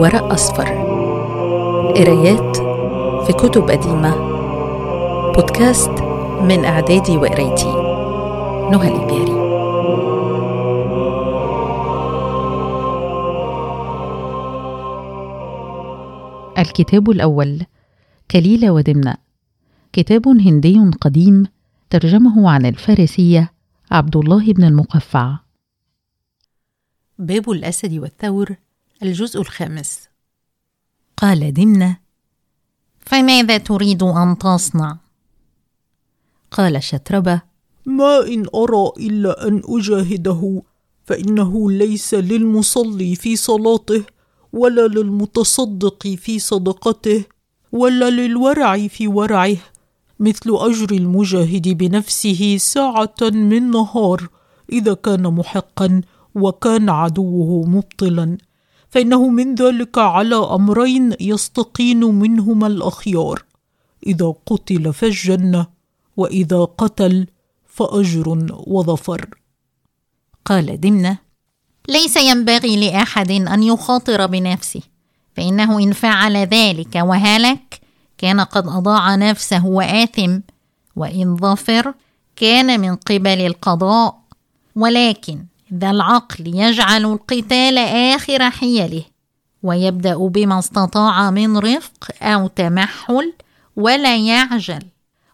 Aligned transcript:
ورق 0.00 0.32
أصفر. 0.32 0.68
قرايات 1.96 2.56
في 3.26 3.32
كتب 3.32 3.70
قديمة. 3.70 4.16
بودكاست 5.32 5.90
من 6.42 6.64
إعدادي 6.64 7.16
وقرايتي. 7.16 7.72
نهى 8.70 8.88
الإبياري 8.88 9.36
الكتاب 16.58 17.10
الأول 17.10 17.62
كليلة 18.30 18.70
ودمنة. 18.70 19.14
كتاب 19.92 20.28
هندي 20.28 20.90
قديم 21.00 21.46
ترجمه 21.90 22.50
عن 22.50 22.66
الفارسية 22.66 23.52
عبد 23.90 24.16
الله 24.16 24.52
بن 24.52 24.64
المقفع. 24.64 25.38
باب 27.18 27.50
الأسد 27.50 27.98
والثور 27.98 28.56
الجزء 29.02 29.40
الخامس 29.40 30.08
قال 31.16 31.54
دمنة 31.54 31.96
فماذا 33.00 33.58
تريد 33.58 34.02
أن 34.02 34.38
تصنع؟ 34.38 34.98
قال 36.50 36.82
شتربة 36.82 37.42
ما 37.86 38.26
إن 38.26 38.46
أرى 38.54 38.92
إلا 38.96 39.48
أن 39.48 39.62
أجاهده 39.64 40.62
فإنه 41.04 41.70
ليس 41.70 42.14
للمصلي 42.14 43.16
في 43.16 43.36
صلاته 43.36 44.04
ولا 44.52 44.88
للمتصدق 44.88 46.06
في 46.06 46.38
صدقته 46.38 47.24
ولا 47.72 48.10
للورع 48.10 48.88
في 48.88 49.08
ورعه 49.08 49.56
مثل 50.20 50.50
أجر 50.50 50.90
المجاهد 50.90 51.68
بنفسه 51.68 52.56
ساعة 52.56 53.16
من 53.22 53.70
نهار 53.70 54.28
إذا 54.72 54.94
كان 54.94 55.22
محقا 55.22 56.00
وكان 56.34 56.88
عدوه 56.88 57.66
مبطلا 57.66 58.38
فإنه 58.96 59.28
من 59.28 59.54
ذلك 59.54 59.98
على 59.98 60.36
أمرين 60.36 61.12
يستقين 61.20 62.00
منهما 62.00 62.66
الأخيار. 62.66 63.42
إذا 64.06 64.34
قتل 64.46 64.92
فالجنة 64.92 65.66
وإذا 66.16 66.64
قتل 66.64 67.26
فأجر 67.66 68.28
وظفر. 68.66 69.28
قال 70.44 70.80
دمنة 70.80 71.18
ليس 71.88 72.16
ينبغي 72.16 72.76
لأحد 72.76 73.30
أن 73.30 73.62
يخاطر 73.62 74.26
بنفسه 74.26 74.82
فإنه 75.36 75.78
إن 75.78 75.92
فعل 75.92 76.36
ذلك 76.36 76.94
وهلك 76.94 77.80
كان 78.18 78.40
قد 78.40 78.66
أضاع 78.66 79.14
نفسه 79.14 79.66
وآثم 79.66 80.38
وإن 80.96 81.36
ظفر 81.36 81.94
كان 82.36 82.80
من 82.80 82.94
قبل 82.96 83.40
القضاء 83.40 84.20
ولكن 84.76 85.44
ذا 85.74 85.90
العقل 85.90 86.46
يجعل 86.46 87.04
القتال 87.04 87.78
آخر 88.14 88.50
حيله 88.50 89.04
ويبدأ 89.62 90.16
بما 90.16 90.58
استطاع 90.58 91.30
من 91.30 91.58
رفق 91.58 92.10
أو 92.22 92.46
تمحل 92.46 93.32
ولا 93.76 94.16
يعجل. 94.16 94.82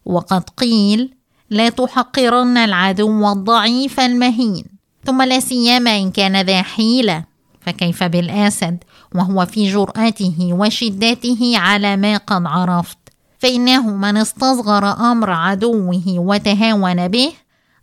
وقد 0.04 0.50
قيل 0.50 1.14
لا 1.50 1.68
تحقرن 1.68 2.56
العدو 2.56 3.32
الضعيف 3.32 4.00
المهين 4.00 4.64
ثم 5.04 5.22
لا 5.22 5.40
سيما 5.40 5.96
إن 5.96 6.10
كان 6.10 6.40
ذا 6.40 6.62
حيلة. 6.62 7.24
فكيف 7.60 8.02
بالأسد؟ 8.02 8.78
وهو 9.14 9.46
في 9.46 9.72
جرأته 9.72 10.48
وشدته 10.52 11.52
على 11.56 11.96
ما 11.96 12.16
قد 12.16 12.46
عرفت. 12.46 12.98
فإنه 13.38 13.90
من 13.90 14.16
استصغر 14.16 15.12
أمر 15.12 15.30
عدوه 15.30 16.02
وتهاون 16.06 17.08
به 17.08 17.32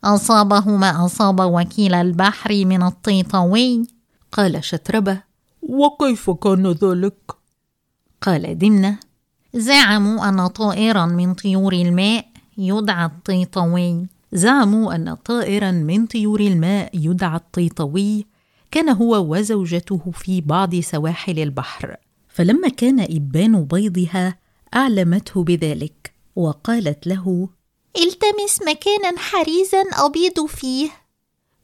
أصابه 0.04 0.78
ما 0.78 1.06
أصاب 1.06 1.40
وكيل 1.40 1.94
البحر 1.94 2.66
من 2.66 2.84
الطيطوي. 2.84 3.88
قال 4.32 4.64
شتربة 4.64 5.22
وكيف 5.62 6.30
كان 6.30 6.68
ذلك؟ 6.68 7.32
قال 8.22 8.58
دمنة 8.58 9.00
زعموا 9.54 10.30
أن 10.30 10.48
طائرا 10.48 11.06
من 11.06 11.34
طيور 11.34 11.74
الماء 11.74 12.26
يدعى 12.58 13.06
الطيطوي. 13.06 14.08
زعموا 14.34 14.96
أن 14.96 15.14
طائرا 15.14 15.72
من 15.72 16.06
طيور 16.06 16.40
الماء 16.40 16.90
يدعى 16.94 17.36
الطيطوي. 17.36 18.26
كان 18.72 18.90
هو 18.90 19.36
وزوجته 19.36 20.12
في 20.14 20.42
بعض 20.42 20.76
سواحل 20.76 21.40
البحر. 21.40 21.96
فلما 22.28 22.70
كان 22.70 23.00
إبان 23.00 23.64
بيضها 23.64 24.36
أعلمته 24.76 25.44
بذلك 25.44 26.14
وقالت 26.36 27.08
له 27.08 27.50
التمس 27.98 28.62
مكانا 28.62 29.20
حريزا 29.20 29.84
أبيض 29.94 30.46
فيه. 30.46 30.90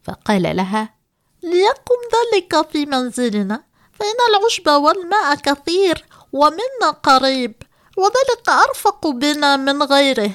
فقال 0.04 0.42
لها 0.56 0.94
ليكن 1.42 2.00
ذلك 2.14 2.70
في 2.70 2.86
منزلنا 2.86 3.64
فإن 4.00 4.14
العشب 4.30 4.68
والماء 4.68 5.34
كثير 5.34 6.04
ومنا 6.32 6.90
قريب 7.02 7.62
وذلك 7.96 8.48
أرفق 8.48 9.06
بنا 9.06 9.56
من 9.56 9.82
غيره. 9.82 10.30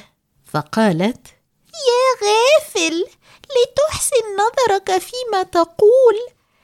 فقالت 0.54 1.28
يا 1.88 2.28
غافل 2.28 3.06
لتحسن 3.56 4.26
نظرك 4.40 4.98
فيما 4.98 5.44
تقول 5.44 6.18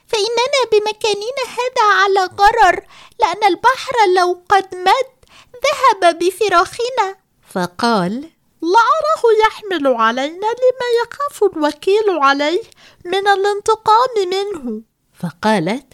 فإننا 0.08 0.62
بمكاننا 0.72 1.44
هذا 1.58 1.94
على 1.94 2.20
غرر 2.20 2.88
لأن 3.20 3.44
البحر 3.44 3.94
لو 4.18 4.42
قد 4.50 4.76
مد 4.76 5.18
ذهب 5.66 6.20
بفراخنا. 6.20 7.16
فقال 7.50 8.30
لا 8.73 8.79
أراه 8.97 9.23
يحمل 9.47 9.88
علينا 9.88 10.47
لما 10.61 10.88
يخاف 11.01 11.44
الوكيل 11.44 12.09
عليه 12.09 12.63
من 13.05 13.28
الانتقام 13.28 14.13
منه. 14.17 14.81
فقالت 15.19 15.94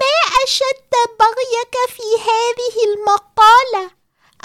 ما 0.00 0.16
أشد 0.44 0.92
بغيك 1.20 1.74
في 1.88 2.08
هذه 2.28 2.76
المقالة؟ 2.88 3.90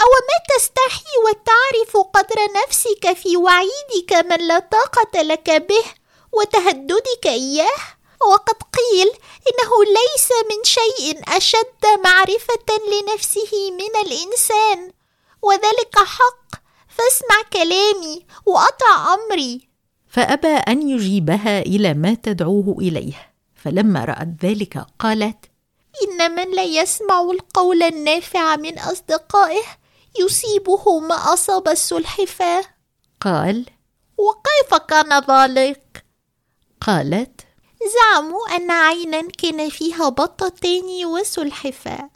أو 0.02 0.12
ما 0.28 0.56
تستحي 0.56 1.14
وتعرف 1.26 1.98
قدر 1.98 2.36
نفسك 2.64 3.14
في 3.14 3.38
وعيدك 3.38 4.14
من 4.14 4.48
لا 4.48 4.60
طاقة 4.60 5.22
لك 5.22 5.50
به 5.50 5.86
وتهددك 6.32 7.26
إياه؟ 7.26 7.98
وقد 8.22 8.56
قيل 8.78 9.10
إنه 9.48 9.72
ليس 9.84 10.30
من 10.50 10.64
شيء 10.64 11.38
أشد 11.38 11.86
معرفة 12.04 12.70
لنفسه 12.92 13.72
من 13.72 13.96
الإنسان 14.06 14.92
وذلك 15.42 15.96
حق 15.96 16.67
فاسمع 16.98 17.50
كلامي 17.54 18.26
وأطع 18.46 19.14
أمري. 19.14 19.68
فأبى 20.08 20.48
أن 20.48 20.90
يجيبها 20.90 21.60
إلى 21.60 21.94
ما 21.94 22.14
تدعوه 22.14 22.76
إليه 22.80 23.34
فلما 23.56 24.06
رأت 24.06 24.28
ذلك 24.46 24.86
قالت 25.00 25.46
إن 26.04 26.36
من 26.36 26.52
لا 26.56 26.64
يسمع 26.64 27.22
القول 27.22 27.84
النافع 27.84 28.56
من 28.56 28.80
أصدقائه 28.80 29.64
يصيبه 30.20 31.00
ما 31.00 31.34
أصاب 31.34 31.68
السلحفاة 31.68 32.64
قال 33.22 33.66
وكيف 34.18 34.74
كان 34.90 35.24
ذلك؟ 35.30 36.06
قالت 36.82 37.42
زعموا 37.96 38.56
أن 38.56 38.72
عينا 38.72 39.22
كان 39.22 39.70
فيها 39.70 40.10
بطتين 40.10 41.06
وسلحفاة 41.06 42.10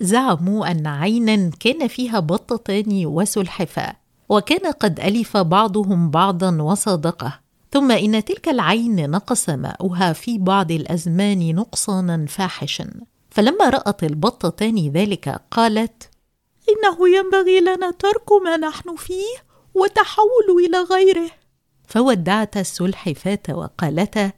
زعموا 0.00 0.70
أن 0.70 0.86
عينا 0.86 1.50
كان 1.60 1.88
فيها 1.88 2.20
بطتان 2.20 3.06
وسلحفاة 3.06 3.96
وكان 4.28 4.72
قد 4.72 5.00
ألف 5.00 5.36
بعضهم 5.36 6.10
بعضا 6.10 6.62
وصادقه 6.62 7.40
ثم 7.70 7.90
إن 7.90 8.24
تلك 8.24 8.48
العين 8.48 9.10
نقص 9.10 9.50
ماؤها 9.50 10.12
في 10.12 10.38
بعض 10.38 10.72
الأزمان 10.72 11.54
نقصانا 11.54 12.26
فاحشا. 12.26 12.90
فلما 13.30 13.68
رأت 13.68 14.04
البطتان 14.04 14.88
ذلك 14.88 15.40
قالت 15.50 16.10
إنه 16.68 17.08
ينبغي 17.08 17.60
لنا 17.60 17.90
ترك 17.90 18.32
ما 18.44 18.56
نحن 18.56 18.96
فيه 18.96 19.36
وتحول 19.74 20.64
إلى 20.66 20.78
غيره. 20.78 21.30
فودعتا 21.86 22.60
السلحفاة 22.60 23.42
وقالتا 23.50 24.32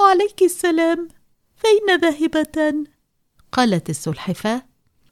عليك 0.00 0.42
السلام 0.42 1.08
فإن 1.56 2.00
ذاهبتان 2.00 2.84
قالت 3.52 3.90
السلحفاة 3.90 4.62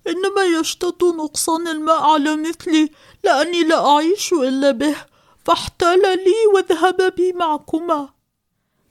إنما 0.06 0.44
يشتد 0.60 1.04
نقصان 1.04 1.68
الماء 1.68 2.02
على 2.02 2.36
مثلي 2.36 2.90
لأني 3.24 3.62
لا 3.62 3.88
أعيش 3.90 4.32
إلا 4.32 4.70
به 4.70 4.96
فاحتال 5.44 6.02
لي 6.02 6.46
واذهب 6.54 7.14
بي 7.14 7.32
معكما 7.32 8.08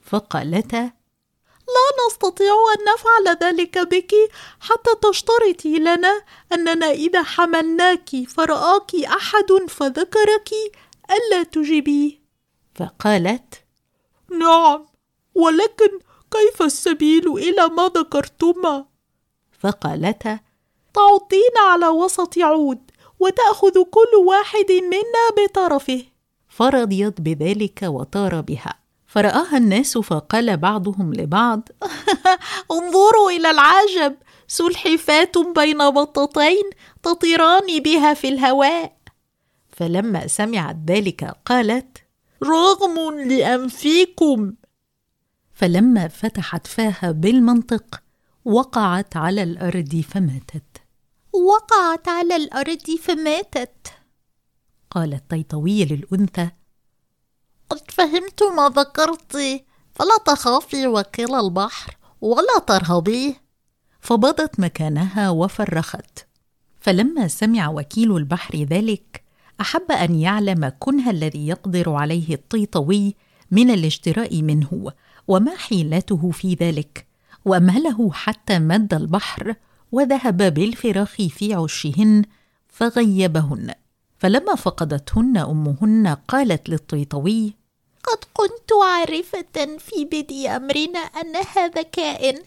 فقالتا 0.02 0.92
لا 1.74 2.06
نستطيع 2.06 2.52
أن 2.52 2.84
نفعل 2.94 3.36
ذلك 3.42 3.78
بك 3.78 4.14
حتى 4.60 4.90
تشترطي 5.02 5.78
لنا 5.78 6.22
أننا 6.52 6.90
إذا 6.90 7.22
حملناك 7.22 8.10
فرآك 8.28 8.94
أحد 8.94 9.52
فذكرك 9.68 10.50
ألا 11.10 11.42
تجيبيه 11.42 12.22
فقالت 12.74 13.54
نعم 14.30 14.86
ولكن 15.34 15.98
كيف 16.30 16.62
السبيل 16.62 17.28
إلى 17.32 17.68
ما 17.68 17.90
ذكرتما؟ 17.96 18.86
فقالتا 19.60 20.40
تعضين 20.94 21.54
على 21.70 21.88
وسط 21.88 22.38
عود 22.38 22.90
وتأخذ 23.20 23.82
كل 23.90 24.16
واحد 24.26 24.72
منا 24.72 25.24
بطرفه. 25.38 26.04
فرضيت 26.48 27.20
بذلك 27.20 27.82
وطار 27.82 28.40
بها. 28.40 28.74
فرآها 29.06 29.56
الناس 29.56 29.98
فقال 29.98 30.56
بعضهم 30.56 31.14
لبعض 31.14 31.68
انظروا 32.76 33.30
إلى 33.30 33.50
العجب 33.50 34.16
سلحفاة 34.48 35.32
بين 35.56 35.90
بطتين 35.90 36.70
تطيران 37.02 37.82
بها 37.82 38.14
في 38.14 38.28
الهواء. 38.28 38.96
فلما 39.68 40.26
سمعت 40.26 40.76
ذلك 40.86 41.36
قالت 41.44 41.98
رغم 42.44 43.20
لأنفيكم. 43.28 44.52
فلما 45.54 46.08
فتحت 46.08 46.66
فاها 46.66 47.12
بالمنطق 47.12 48.02
وقعت 48.44 49.16
على 49.16 49.42
الأرض 49.42 50.04
فماتت. 50.10 50.71
وقعت 51.32 52.08
على 52.08 52.36
الأرض 52.36 52.90
فماتت. 53.02 53.92
قال 54.90 55.14
الطيطوي 55.14 55.84
للأنثى 55.84 56.50
قد 57.70 57.90
فهمت 57.90 58.42
ما 58.56 58.68
ذكرت 58.68 59.36
فلا 59.94 60.16
تخافي 60.26 60.86
وكيل 60.86 61.34
البحر 61.34 61.96
ولا 62.20 62.58
ترهبي. 62.66 63.36
فبضت 64.00 64.60
مكانها 64.60 65.30
وفرخت. 65.30 66.26
فلما 66.80 67.28
سمع 67.28 67.68
وكيل 67.68 68.16
البحر 68.16 68.56
ذلك 68.62 69.24
أحب 69.60 69.92
أن 69.92 70.14
يعلم 70.14 70.72
كنه 70.78 71.10
الذي 71.10 71.48
يقدر 71.48 71.92
عليه 71.92 72.34
الطيطوي 72.34 73.16
من 73.50 73.70
الاشتراء 73.70 74.42
منه 74.42 74.92
وما 75.28 75.56
حيلته 75.56 76.30
في 76.30 76.54
ذلك 76.54 77.06
وأمهله 77.44 78.12
حتى 78.12 78.58
مد 78.58 78.94
البحر 78.94 79.54
وذهب 79.92 80.54
بالفراخ 80.54 81.16
في 81.38 81.54
عشهن 81.54 82.24
فغيبهن. 82.68 83.74
فلما 84.18 84.54
فقدتهن 84.54 85.36
أمهن 85.36 86.16
قالت 86.28 86.68
للطيطوي 86.68 87.54
قد 88.04 88.18
كنت 88.34 88.70
عارفة 88.82 89.76
في 89.78 90.04
بدء 90.04 90.48
أمرنا 90.56 90.98
أن 90.98 91.36
هذا 91.36 91.82
كائن 91.82 92.42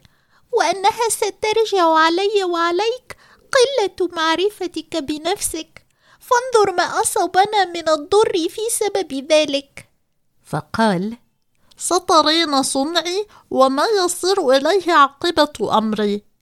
وأنها 0.51 1.09
سترجع 1.09 1.94
علي 1.97 2.44
وعليك 2.44 3.18
قلة 3.56 4.09
معرفتك 4.15 4.97
بنفسك. 4.97 5.86
فانظر 6.19 6.75
ما 6.77 6.83
أصابنا 6.83 7.65
من 7.65 7.89
الضر 7.89 8.50
في 8.50 8.62
سبب 8.69 9.31
ذلك. 9.31 9.89
فقال 10.44 11.18
سترين 11.77 12.63
صنعي 12.63 13.27
وما 13.50 13.86
يصير 14.06 14.50
إليه 14.50 14.92
عاقبة 14.92 15.77
أمري. 15.77 16.35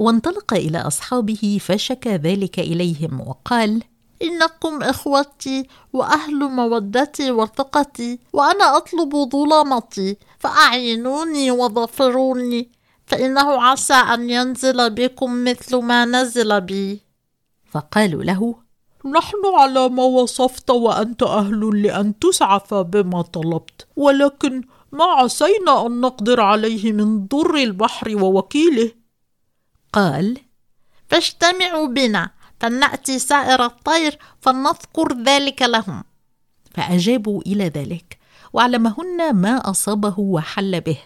وانطلق 0.00 0.54
إلى 0.54 0.78
أصحابه 0.78 1.58
فشكى 1.60 2.16
ذلك 2.16 2.58
إليهم 2.58 3.20
وقال 3.20 3.82
إنكم 4.22 4.82
إخوتي 4.82 5.66
وأهل 5.92 6.38
مودتي 6.38 7.30
وثقتي 7.30 8.18
وأنا 8.32 8.76
أطلب 8.76 9.30
ظلمتي 9.32 10.16
فأعينوني 10.38 11.50
وظفروني 11.50 12.68
فإنه 13.06 13.62
عسى 13.62 13.94
أن 13.94 14.30
ينزل 14.30 14.90
بكم 14.90 15.44
مثل 15.44 15.76
ما 15.76 16.04
نزل 16.04 16.60
بي. 16.60 17.00
فقالوا 17.70 18.22
له 18.22 18.54
نحن 19.04 19.42
على 19.58 19.88
ما 19.88 20.02
وصفت 20.02 20.70
وأنت 20.70 21.22
أهل 21.22 21.82
لأن 21.82 22.18
تسعف 22.18 22.74
بما 22.74 23.22
طلبت 23.22 23.86
ولكن 23.96 24.62
ما 24.92 25.04
عسينا 25.04 25.86
أن 25.86 26.00
نقدر 26.00 26.40
عليه 26.40 26.92
من 26.92 27.26
ضر 27.26 27.54
البحر 27.56 28.16
ووكيله. 28.22 28.99
قال 29.92 30.38
فاجتمعوا 31.08 31.86
بنا 31.86 32.30
فلنأتي 32.60 33.18
سائر 33.18 33.64
الطير 33.64 34.18
فلنذكر 34.40 35.22
ذلك 35.22 35.62
لهم. 35.62 36.04
فأجابوا 36.74 37.42
إلى 37.46 37.68
ذلك 37.68 38.18
وعلمهن 38.52 39.34
ما 39.34 39.70
أصابه 39.70 40.14
وحل 40.18 40.80
به 40.80 40.98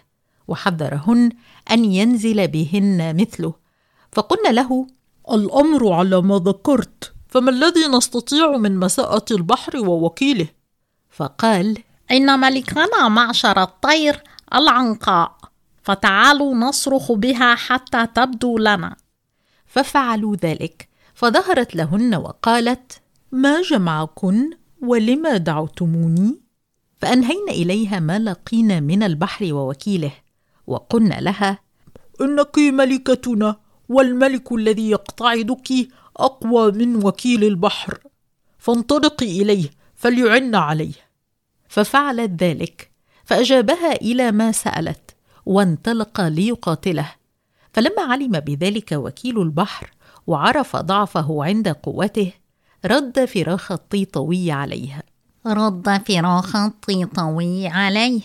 وحذرهن 0.48 1.30
أن 1.70 1.84
ينزل 1.84 2.48
بهن 2.48 3.16
مثله. 3.16 3.54
فقلنا 4.12 4.48
له 4.48 4.86
الأمر 5.30 5.92
على 5.92 6.22
ما 6.22 6.38
ذكرت 6.44 7.12
فما 7.28 7.50
الذي 7.50 7.86
نستطيع 7.88 8.56
من 8.56 8.76
مساءة 8.76 9.24
البحر 9.30 9.76
ووكيله؟ 9.76 10.46
فقال 11.10 11.78
إن 12.10 12.40
ملكنا 12.40 13.08
معشر 13.08 13.62
الطير 13.62 14.22
العنقاء. 14.54 15.36
فتعالوا 15.84 16.54
نصرخ 16.54 17.12
بها 17.12 17.54
حتى 17.54 18.06
تبدو 18.06 18.58
لنا. 18.58 18.96
ففعلوا 19.66 20.36
ذلك 20.36 20.88
فظهرت 21.14 21.76
لهن 21.76 22.14
وقالت 22.14 23.00
ما 23.32 23.62
جمعكن 23.62 24.50
ولما 24.82 25.36
دعوتموني؟ 25.36 26.40
فأنهينا 26.98 27.52
إليها 27.52 28.00
ما 28.00 28.18
لقينا 28.18 28.80
من 28.80 29.02
البحر 29.02 29.54
ووكيله 29.54 30.12
وقلنا 30.66 31.20
لها 31.20 31.58
إنك 32.20 32.58
ملكتنا 32.58 33.56
والملك 33.88 34.52
الذي 34.52 34.90
يقتعدك 34.90 35.88
أقوى 36.16 36.72
من 36.72 37.04
وكيل 37.04 37.44
البحر. 37.44 37.98
فانطلقي 38.58 39.42
إليه 39.42 39.70
فليعن 39.96 40.54
عليه. 40.54 40.94
ففعلت 41.68 42.42
ذلك 42.42 42.90
فأجابها 43.24 43.92
إلى 43.92 44.32
ما 44.32 44.52
سألت. 44.52 45.03
وانطلق 45.46 46.20
ليقاتله. 46.20 47.12
فلما 47.72 48.02
علم 48.02 48.40
بذلك 48.40 48.92
وكيل 48.92 49.42
البحر 49.42 49.90
وعرف 50.26 50.76
ضعفه 50.76 51.44
عند 51.44 51.68
قوته 51.68 52.32
رد 52.84 53.24
فراخ 53.24 53.72
الطيطوي 53.72 54.50
عليه. 54.50 55.02
رد 55.46 56.02
فراخ 56.08 56.56
الطيطوي 56.56 57.66
عليه. 57.68 58.20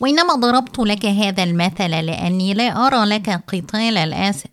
وإنما 0.00 0.34
ضربت 0.34 0.78
لك 0.78 1.06
هذا 1.06 1.42
المثل 1.42 1.90
لأني 1.90 2.54
لا 2.54 2.86
أرى 2.86 3.04
لك 3.04 3.30
قتال 3.30 3.96
الأسد 3.96 4.50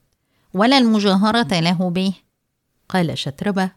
ولا 0.54 0.78
المجاهرة 0.78 1.60
له 1.60 1.90
به. 1.90 2.14
قال 2.90 3.18
شتربة 3.18 3.72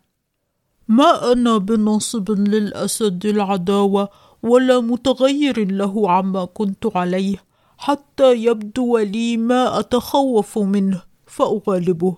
ما 0.88 1.32
أنا 1.32 1.58
بناصب 1.58 2.31
للأسد 2.31 3.26
العداوة 3.26 4.08
ولا 4.43 4.81
متغير 4.81 5.73
له 5.73 6.11
عما 6.11 6.44
كنت 6.44 6.96
عليه. 6.96 7.50
حتى 7.80 8.34
يبدو 8.34 8.98
لي 8.98 9.36
ما 9.36 9.78
أتخوف 9.78 10.58
منه 10.58 11.02
فأغالبه. 11.26 12.16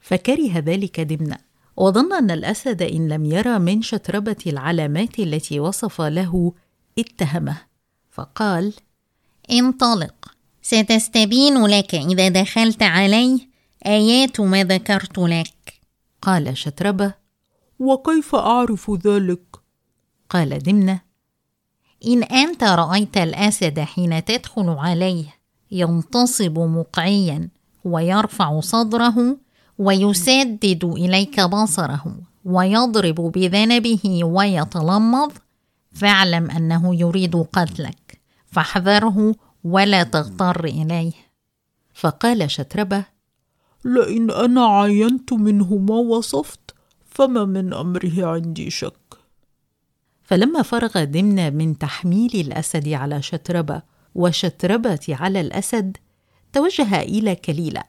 فكره 0.00 0.58
ذلك 0.58 1.00
دمنة. 1.00 1.38
وظن 1.76 2.12
أن 2.12 2.30
الأسد 2.30 2.82
إن 2.82 3.08
لم 3.08 3.24
يرى 3.24 3.58
من 3.58 3.82
شتربة 3.82 4.36
العلامات 4.46 5.18
التي 5.18 5.60
وصف 5.60 6.00
له 6.00 6.52
اتهمه. 6.98 7.56
فقال 8.10 8.74
انطلق. 9.50 10.34
ستستبين 10.62 11.66
لك 11.66 11.94
إذا 11.94 12.28
دخلت 12.28 12.82
عليه 12.82 13.38
آيات 13.86 14.40
ما 14.40 14.64
ذكرت 14.64 15.18
لك. 15.18 15.80
قال 16.22 16.56
شتربة 16.56 17.14
وكيف 17.78 18.34
أعرف 18.34 18.90
ذلك؟ 18.90 19.42
قال 20.30 20.58
دمنة 20.58 21.00
إن 22.06 22.22
أنت 22.22 22.64
رأيت 22.64 23.16
الأسد 23.16 23.80
حين 23.80 24.24
تدخل 24.24 24.68
عليه 24.68 25.24
ينتصب 25.70 26.58
مقعيا 26.58 27.48
ويرفع 27.84 28.60
صدره 28.60 29.36
ويسدد 29.78 30.84
إليك 30.84 31.40
بصره 31.40 32.04
ويضرب 32.44 33.14
بذنبه 33.14 34.24
ويتلمظ 34.24 35.32
فاعلم 35.92 36.50
أنه 36.50 37.00
يريد 37.00 37.36
قتلك 37.36 38.20
فاحذره 38.46 39.34
ولا 39.64 40.02
تغتر 40.02 40.64
إليه. 40.64 41.12
فقال 41.94 42.50
شتربة 42.50 43.04
لئن 43.84 44.30
أنا 44.30 44.66
عاينت 44.66 45.32
منه 45.32 45.76
ما 45.76 45.94
وصفت 45.94 46.74
فما 47.06 47.44
من 47.44 47.74
أمره 47.74 48.26
عندي 48.26 48.70
شك. 48.70 49.03
فلما 50.24 50.62
فرغ 50.62 51.04
دمنة 51.04 51.50
من 51.50 51.78
تحميل 51.78 52.30
الأسد 52.34 52.88
على 52.88 53.22
شتربة 53.22 53.82
وشتربة 54.14 55.00
على 55.08 55.40
الأسد 55.40 55.96
توجه 56.52 57.00
إلى 57.00 57.34
كليلة. 57.34 57.82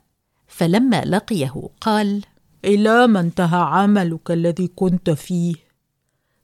فلما 0.47 1.01
لقيه 1.05 1.69
قال 1.81 2.23
إلى 2.65 3.07
ما 3.07 3.19
انتهى 3.19 3.61
عملك 3.61 4.31
الذي 4.31 4.67
كنت 4.67 5.09
فيه؟ 5.09 5.55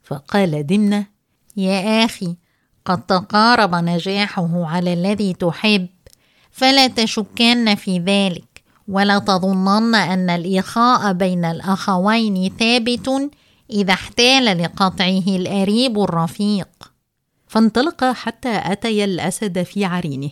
فقال 0.03 0.67
دمنه 0.67 1.05
يا 1.57 2.05
أخي 2.05 2.35
قد 2.85 3.05
تقارب 3.05 3.75
نجاحه 3.75 4.65
على 4.65 4.93
الذي 4.93 5.33
تحب 5.33 5.87
فلا 6.51 6.87
تشكن 6.87 7.75
في 7.75 7.99
ذلك 7.99 8.63
ولا 8.87 9.19
تظنن 9.19 9.95
أن 9.95 10.29
الإخاء 10.29 11.13
بين 11.13 11.45
الأخوين 11.45 12.51
ثابت 12.59 13.31
إذا 13.71 13.93
احتال 13.93 14.45
لقطعه 14.45 15.23
الأريب 15.27 15.99
الرفيق. 15.99 16.67
فانطلق 17.47 18.03
حتى 18.03 18.61
اتيا 18.63 19.05
الأسد 19.05 19.63
في 19.63 19.85
عرينه 19.85 20.31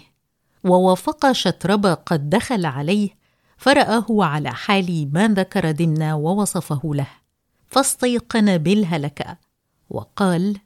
ووافق 0.63 1.31
شترب 1.31 1.85
قد 1.85 2.29
دخل 2.29 2.65
عليه 2.65 3.09
فرآه 3.57 4.05
على 4.09 4.49
حال 4.51 5.09
ما 5.13 5.27
ذكر 5.27 5.71
دمنا 5.71 6.13
ووصفه 6.13 6.81
له. 6.83 7.07
فاستيقن 7.69 8.57
بالهلكة 8.57 9.37
وقال 9.89 10.57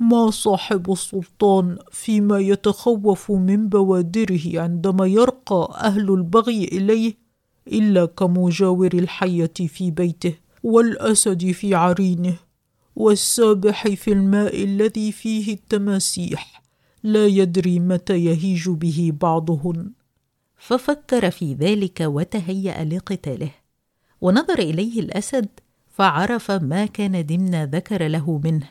ما 0.00 0.30
صاحب 0.30 0.92
السلطان 0.92 1.78
فيما 1.92 2.38
يتخوف 2.38 3.30
من 3.30 3.68
بوادره 3.68 4.60
عندما 4.60 5.06
يرقى 5.06 5.78
أهل 5.80 6.10
البغي 6.10 6.64
إليه 6.64 7.14
إلا 7.68 8.06
كمجاور 8.06 8.90
الحية 8.94 9.54
في 9.68 9.90
بيته. 9.90 10.34
والأسد 10.62 11.50
في 11.50 11.74
عرينه 11.74 12.36
والسابح 12.96 13.88
في 13.88 14.12
الماء 14.12 14.64
الذي 14.64 15.12
فيه 15.12 15.54
التماسيح. 15.54 16.62
لا 17.02 17.26
يدري 17.26 17.78
متى 17.80 18.24
يهيج 18.24 18.68
به 18.68 19.12
بعضهن. 19.20 19.90
ففكر 20.56 21.30
في 21.30 21.54
ذلك 21.54 22.00
وتهيأ 22.00 22.84
لقتاله 22.84 23.50
ونظر 24.20 24.58
إليه 24.58 25.00
الأسد 25.00 25.48
فعرف 25.86 26.50
ما 26.50 26.86
كان 26.86 27.26
دمنا 27.26 27.66
ذكر 27.66 28.08
له 28.08 28.40
منه. 28.44 28.68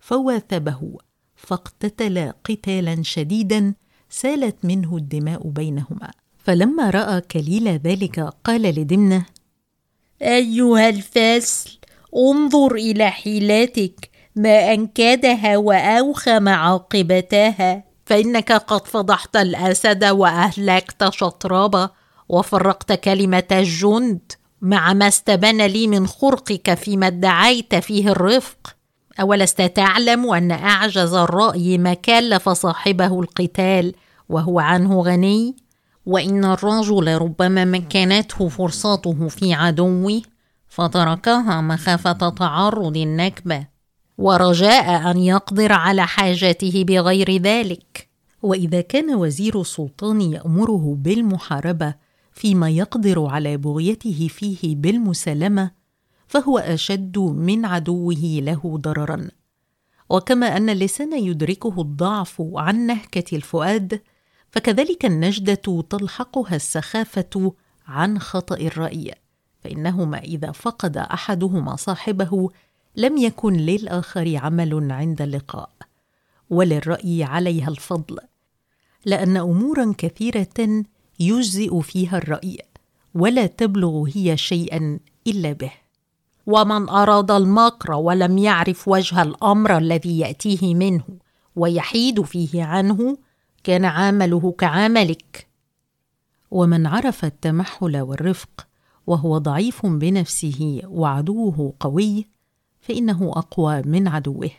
فواثبه 0.00 0.96
فاقتتلا 1.36 2.34
قتالا 2.44 3.02
شديدا 3.02 3.74
سالت 4.10 4.64
منه 4.64 4.96
الدماء 4.96 5.48
بينهما. 5.48 6.10
فلما 6.38 6.90
رأى 6.90 7.20
كليل 7.20 7.68
ذلك 7.68 8.20
قال 8.20 8.62
لدمنه 8.62 9.26
أيها 10.22 10.88
الفاسل 10.88 11.70
انظر 12.16 12.74
إلى 12.74 13.10
حيلتك. 13.10 14.10
ما 14.36 14.74
أنكدها 14.74 15.56
واوخم 15.56 16.48
عاقبتها 16.48 17.84
فإنك 18.06 18.52
قد 18.52 18.86
فضحت 18.86 19.36
الأسد 19.36 20.04
وأهلكت 20.04 21.08
شطرابه 21.12 21.90
وفرقت 22.28 22.92
كلمة 22.92 23.44
الجند. 23.52 24.32
مع 24.62 24.92
ما 24.92 25.08
استبان 25.08 25.62
لي 25.62 25.86
من 25.86 26.06
خرقك 26.06 26.74
فيما 26.74 27.06
ادعيت 27.06 27.74
فيه 27.74 28.08
الرفق. 28.08 28.76
أولست 29.20 29.62
تعلم 29.62 30.30
أن 30.30 30.50
أعجز 30.50 31.14
الرأي 31.14 31.78
ما 31.78 31.94
كلف 31.94 32.48
صاحبه 32.48 33.20
القتال 33.20 33.94
وهو 34.28 34.60
عنه 34.60 35.00
غني؟ 35.00 35.56
وإن 36.08 36.44
الرجل 36.44 37.14
ربما 37.14 37.64
مكنته 37.64 38.48
فرصته 38.48 39.28
في 39.28 39.54
عدوه 39.54 40.22
فتركها 40.68 41.60
مخافة 41.60 42.28
تعرض 42.28 42.96
النكبة 42.96 43.66
ورجاء 44.18 45.10
أن 45.10 45.18
يقدر 45.18 45.72
على 45.72 46.06
حاجته 46.06 46.84
بغير 46.84 47.36
ذلك. 47.36 48.08
وإذا 48.42 48.80
كان 48.80 49.14
وزير 49.14 49.60
السلطان 49.60 50.20
يأمره 50.20 50.94
بالمحاربة 50.98 51.94
فيما 52.32 52.70
يقدر 52.70 53.26
على 53.26 53.56
بغيته 53.56 54.28
فيه 54.30 54.76
بالمسالمة 54.76 55.70
فهو 56.26 56.58
أشد 56.58 57.18
من 57.18 57.64
عدوه 57.64 58.40
له 58.42 58.78
ضررا. 58.80 59.28
وكما 60.10 60.56
أن 60.56 60.70
اللسان 60.70 61.18
يدركه 61.24 61.80
الضعف 61.80 62.42
عن 62.54 62.86
نهكة 62.86 63.36
الفؤاد 63.36 64.00
فكذلك 64.50 65.04
النجدة 65.04 65.82
تلحقها 65.90 66.56
السخافة 66.56 67.52
عن 67.86 68.18
خطأ 68.18 68.56
الرأي 68.56 69.14
فإنهما 69.64 70.18
إذا 70.18 70.52
فقد 70.52 70.96
أحدهما 70.96 71.76
صاحبه 71.76 72.48
لم 72.96 73.16
يكن 73.16 73.52
للآخر 73.52 74.36
عمل 74.36 74.92
عند 74.92 75.22
اللقاء 75.22 75.70
وللرأي 76.50 77.24
عليها 77.24 77.68
الفضل 77.68 78.18
لأن 79.04 79.36
أمورا 79.36 79.94
كثيرة 79.98 80.84
يجزئ 81.20 81.80
فيها 81.80 82.18
الرأي 82.18 82.58
ولا 83.14 83.46
تبلغ 83.46 84.08
هي 84.14 84.36
شيئا 84.36 84.98
إلا 85.26 85.52
به. 85.52 85.72
ومن 86.46 86.88
أراد 86.88 87.30
المكر 87.30 87.92
ولم 87.92 88.38
يعرف 88.38 88.88
وجه 88.88 89.22
الأمر 89.22 89.78
الذي 89.78 90.18
يأتيه 90.18 90.74
منه 90.74 91.04
ويحيد 91.56 92.22
فيه 92.22 92.64
عنه 92.64 93.16
كان 93.64 93.84
عمله 93.84 94.54
كعملك 94.58 95.48
ومن 96.50 96.86
عرف 96.86 97.24
التمحل 97.24 98.00
والرفق 98.00 98.66
وهو 99.06 99.38
ضعيف 99.38 99.86
بنفسه 99.86 100.80
وعدوه 100.84 101.74
قوي 101.80 102.26
فإنه 102.80 103.32
أقوى 103.36 103.82
من 103.82 104.08
عدوه 104.08 104.50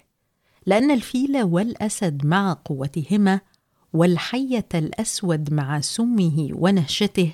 لأن 0.66 0.92
الفيل 0.92 1.44
والأسد 1.44 2.26
مع 2.26 2.58
قوتهما 2.66 3.42
والحية 3.94 4.68
الأسود 4.76 5.54
مع 5.54 5.80
سمه 5.80 6.50
ونهشته 6.54 7.34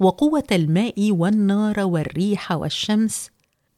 وقوة 0.00 0.46
الماء 0.52 1.10
والنار 1.12 1.80
والريح 1.80 2.52
والشمس 2.52 3.30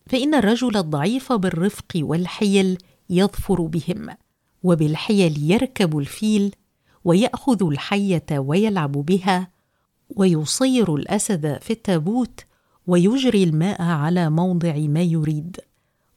فإن 0.07 0.35
الرجل 0.35 0.77
الضعيف 0.77 1.33
بالرفق 1.33 1.93
والحيل 1.97 2.79
يظفر 3.11 3.63
بهم 3.63 4.09
وبالحيل 4.63 5.51
يركب 5.51 5.99
الفيل 5.99 6.55
ويأخذ 7.07 7.67
الحية 7.67 8.27
ويلعب 8.33 8.93
بها 8.93 9.49
ويصير 10.17 10.95
الأسد 10.95 11.59
في 11.63 11.73
التابوت 11.73 12.41
ويجري 12.87 13.45
الماء 13.45 13.83
على 13.83 14.31
موضع 14.31 14.77
ما 14.77 15.03
يريد 15.03 15.57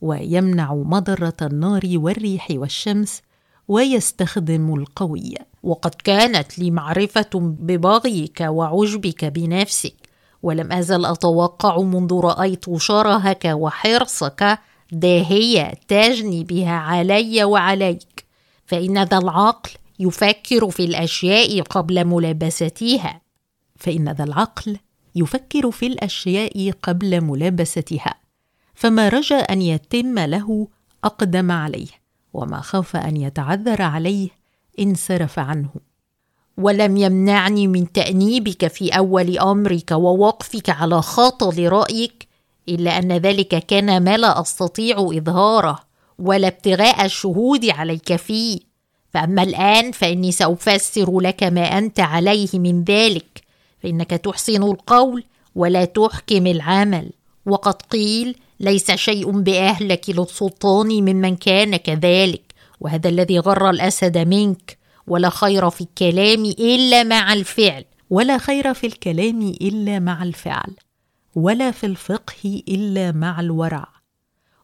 ويمنع 0.01 0.73
مضرة 0.73 1.35
النار 1.41 1.81
والريح 1.93 2.47
والشمس 2.51 3.21
ويستخدم 3.67 4.73
القوي. 4.73 5.33
وقد 5.63 5.95
كانت 6.03 6.59
لي 6.59 6.71
معرفة 6.71 7.29
ببغيك 7.33 8.41
وعجبك 8.41 9.25
بنفسك 9.25 9.95
ولم 10.43 10.71
أزل 10.71 11.05
أتوقع 11.05 11.81
منذ 11.81 12.13
رأيت 12.13 12.77
شرهك 12.77 13.45
وحرصك 13.45 14.59
داهية 14.91 15.73
تجني 15.87 16.43
بها 16.43 16.73
علي 16.73 17.43
وعليك. 17.43 18.25
فإن 18.65 19.03
ذا 19.03 19.17
العقل 19.17 19.71
يفكر 19.99 20.69
في 20.69 20.85
الأشياء 20.85 21.61
قبل 21.61 22.05
ملابستها. 22.05 23.21
فإن 23.75 24.09
ذا 24.09 24.23
العقل 24.23 24.77
يفكر 25.15 25.71
في 25.71 25.87
الأشياء 25.87 26.71
قبل 26.71 27.21
ملابستها. 27.21 28.15
فما 28.73 29.09
رجا 29.09 29.37
أن 29.37 29.61
يتم 29.61 30.19
له 30.19 30.67
أقدم 31.03 31.51
عليه 31.51 31.87
وما 32.33 32.61
خاف 32.61 32.95
أن 32.95 33.17
يتعذر 33.17 33.81
عليه 33.81 34.29
انصرف 34.79 35.39
عنه. 35.39 35.69
ولم 36.57 36.97
يمنعني 36.97 37.67
من 37.67 37.91
تأنيبك 37.91 38.67
في 38.67 38.89
أول 38.89 39.39
أمرك 39.39 39.91
ووقفك 39.91 40.69
على 40.69 41.01
خاطر 41.01 41.69
رأيك 41.73 42.27
إلا 42.69 42.99
أن 42.99 43.11
ذلك 43.11 43.65
كان 43.65 44.03
ما 44.03 44.17
لا 44.17 44.41
أستطيع 44.41 44.97
إظهاره 44.97 45.79
ولا 46.19 46.47
ابتغاء 46.47 47.05
الشهود 47.05 47.65
عليك 47.65 48.15
فيه. 48.15 48.68
فأما 49.13 49.43
الآن 49.43 49.91
فإني 49.91 50.31
سأفسر 50.31 51.19
لك 51.19 51.43
ما 51.43 51.77
أنت 51.77 51.99
عليه 51.99 52.49
من 52.53 52.83
ذلك 52.83 53.43
فإنك 53.83 54.09
تحسن 54.09 54.63
القول 54.63 55.23
ولا 55.55 55.85
تحكم 55.85 56.47
العمل. 56.47 57.11
وقد 57.45 57.81
قيل 57.81 58.35
ليس 58.59 58.91
شيء 58.91 59.31
بأهلك 59.31 60.09
للسلطان 60.09 60.87
ممن 60.87 61.35
كان 61.35 61.75
كذلك 61.75 62.53
وهذا 62.79 63.09
الذي 63.09 63.39
غر 63.39 63.69
الأسد 63.69 64.17
منك. 64.17 64.77
ولا 65.07 65.29
خير 65.29 65.69
في 65.69 65.81
الكلام 65.81 66.45
إلا 66.45 67.03
مع 67.03 67.33
الفعل. 67.33 67.85
ولا 68.09 68.37
خير 68.37 68.73
في 68.73 68.87
الكلام 68.87 69.41
إلا 69.41 69.99
مع 69.99 70.23
الفعل. 70.23 70.75
ولا 71.35 71.71
في 71.71 71.85
الفقه 71.85 72.61
إلا 72.67 73.11
مع 73.11 73.39
الورع. 73.39 73.87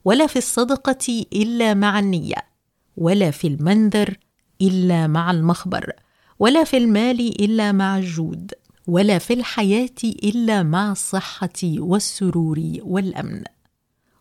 ولا 0.06 0.28
في 0.28 0.36
الصدقة 0.36 1.26
إلا 1.34 1.74
مع 1.74 2.00
النية. 2.00 2.56
ولا 2.98 3.32
في 3.32 3.48
المنذر 3.48 4.18
إلا 4.62 5.08
مع 5.08 5.32
المخبر 5.32 5.92
ولا 6.40 6.64
في 6.64 6.78
المال 6.78 7.44
إلا 7.44 7.72
مع 7.72 7.98
الجود 7.98 8.52
ولا 8.88 9.18
في 9.18 9.34
الحياة 9.34 10.04
إلا 10.04 10.64
مع 10.64 10.92
الصحة 10.92 11.60
والسرور 11.64 12.62
والأمن. 12.82 13.44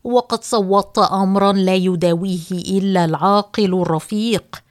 وقد 0.05 0.45
صوت 0.45 0.99
أمرا 0.99 1.53
لا 1.53 1.75
يداويه 1.75 2.51
إلا 2.53 3.05
العاقل 3.05 3.75
الرفيق 3.83 4.63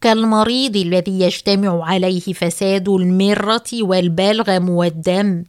كالمريض 0.00 0.76
الذي 0.76 1.20
يجتمع 1.20 1.84
عليه 1.84 2.20
فساد 2.20 2.88
المرة 2.88 3.70
والبلغم 3.72 4.70
والدم 4.70 5.44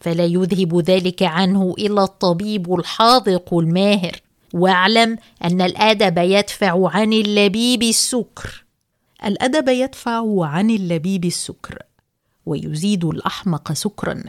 فلا 0.00 0.24
يذهب 0.24 0.80
ذلك 0.80 1.22
عنه 1.22 1.74
إلا 1.78 2.04
الطبيب 2.04 2.74
الحاذق 2.74 3.54
الماهر. 3.54 4.20
واعلم 4.54 5.16
أن 5.44 5.60
الأدب 5.60 6.18
يدفع 6.18 6.90
عن 6.90 7.12
اللبيب 7.12 7.82
السكر. 7.82 8.64
الأدب 9.24 9.68
يدفع 9.68 10.46
عن 10.46 10.70
اللبيب 10.70 11.24
السكر 11.24 11.78
ويزيد 12.46 13.04
الأحمق 13.04 13.72
سكرا. 13.72 14.22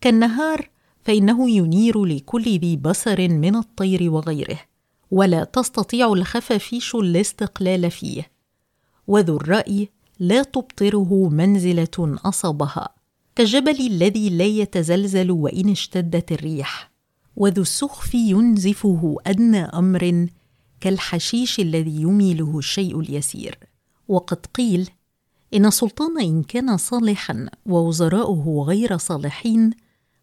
كالنهار 0.00 0.68
فإنه 1.04 1.50
ينير 1.50 2.04
لكل 2.04 2.44
ذي 2.58 2.76
بصر 2.76 3.28
من 3.28 3.56
الطير 3.56 4.10
وغيره 4.10 4.60
ولا 5.10 5.44
تستطيع 5.44 6.12
الخفافيش 6.12 6.94
الاستقلال 6.94 7.90
فيه. 7.90 8.30
وذو 9.06 9.36
الرأي 9.36 9.88
لا 10.18 10.42
تبطره 10.42 11.28
منزلة 11.28 12.18
اصابها 12.24 12.88
كالجبل 13.36 13.86
الذي 13.86 14.30
لا 14.30 14.44
يتزلزل 14.44 15.30
وإن 15.30 15.70
اشتدت 15.70 16.32
الريح. 16.32 16.90
وذو 17.36 17.62
السخف 17.62 18.14
ينزفه 18.14 19.16
أدنى 19.26 19.64
أمر 19.64 20.28
كالحشيش 20.80 21.60
الذي 21.60 22.02
يميله 22.02 22.58
الشيء 22.58 23.00
اليسير. 23.00 23.58
وقد 24.08 24.46
قيل 24.46 24.90
إن 25.54 25.66
السلطان 25.66 26.20
إن 26.20 26.42
كان 26.42 26.76
صالحا 26.76 27.48
ووزراؤه 27.66 28.64
غير 28.68 28.96
صالحين 28.96 29.70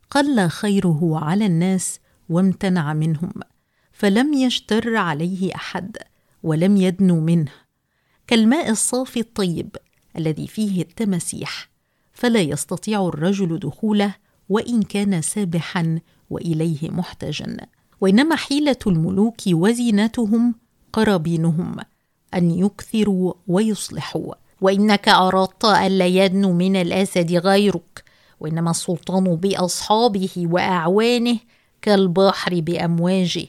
قل 0.09 0.47
خيره 0.47 1.11
على 1.13 1.45
الناس 1.45 1.99
وامتنع 2.29 2.93
منهم 2.93 3.33
فلم 3.91 4.33
يجتر 4.33 4.95
عليه 4.95 5.55
أحد 5.55 5.97
ولم 6.43 6.77
يدنو 6.77 7.19
منه. 7.19 7.51
كالماء 8.27 8.69
الصافي 8.69 9.19
الطيب 9.19 9.75
الذي 10.17 10.47
فيه 10.47 10.81
التماسيح 10.81 11.69
فلا 12.13 12.41
يستطيع 12.41 13.07
الرجل 13.07 13.59
دخوله 13.59 14.15
وإن 14.49 14.81
كان 14.81 15.21
سابحا 15.21 15.99
وإليه 16.29 16.89
محتجا 16.89 17.57
وإنما 18.01 18.35
حيلة 18.35 18.77
الملوك 18.87 19.41
وزينتهم 19.47 20.55
قرابينهم. 20.93 21.75
أن 22.37 22.51
يكثروا 22.51 23.33
ويصلحوا 23.47 24.33
وإنك 24.61 25.09
اردت 25.09 25.65
الا 25.65 26.05
يدنو 26.05 26.53
من 26.53 26.75
الأسد 26.75 27.31
غيرك 27.31 28.03
وإنما 28.39 28.71
السلطان 28.71 29.35
بأصحابه 29.35 30.29
وأعوانه 30.37 31.39
كالبحر 31.81 32.59
بأمواجه. 32.59 33.47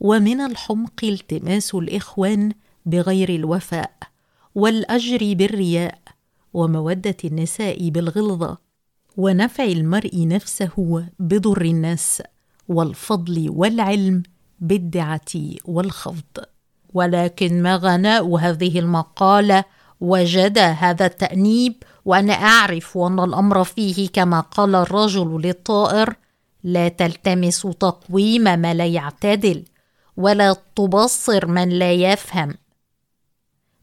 ومن 0.00 0.40
الحمق 0.40 1.04
التماس 1.04 1.74
الإخوان 1.74 2.52
بغير 2.86 3.28
الوفاء 3.28 3.92
والأجر 4.54 5.34
بالرياء 5.34 5.98
ومودة 6.54 7.16
النساء 7.24 7.88
بالغلظة 7.88 8.58
ونفع 9.16 9.64
المرء 9.64 10.28
نفسه 10.28 11.06
بضر 11.18 11.62
الناس 11.62 12.22
والفضل 12.68 13.50
والعلم 13.50 14.22
بالدعة 14.60 15.20
والخفض. 15.64 16.44
ولكن 16.94 17.62
ما 17.62 17.76
غناء 17.76 18.36
هذه 18.36 18.78
المقالة 18.78 19.64
وجد 20.00 20.58
هذا 20.58 21.06
التأنيب 21.06 21.74
وأنا 22.04 22.32
أعرف 22.32 22.98
أن 22.98 23.20
الأمر 23.20 23.64
فيه 23.64 24.08
كما 24.08 24.40
قال 24.40 24.74
الرجل 24.74 25.40
للطائر 25.40 26.14
لا 26.64 26.88
تلتمس 26.88 27.60
تقويم 27.62 28.42
ما 28.42 28.74
لا 28.74 28.86
يعتدل 28.86 29.64
ولا 30.16 30.56
تبصر 30.76 31.46
من 31.46 31.68
لا 31.68 31.92
يفهم. 31.92 32.54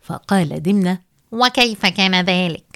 فقال 0.01 0.63
دمنة 0.63 0.99
وكيف 1.31 1.85
كان 1.85 2.25
ذلك؟ 2.25 2.68